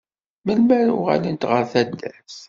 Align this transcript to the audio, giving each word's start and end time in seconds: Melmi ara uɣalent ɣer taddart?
Melmi 0.45 0.73
ara 0.81 0.91
uɣalent 0.99 1.47
ɣer 1.51 1.63
taddart? 1.71 2.33